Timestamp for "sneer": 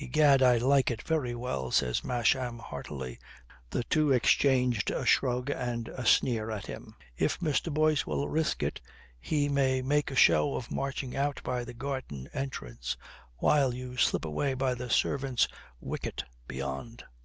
6.06-6.52